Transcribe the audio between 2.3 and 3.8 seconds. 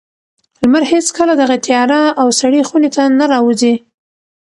سړې خونې ته نه راوځي.